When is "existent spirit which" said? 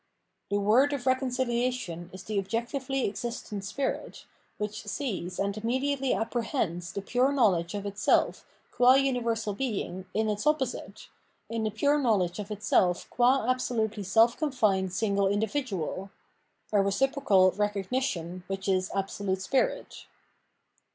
3.07-4.83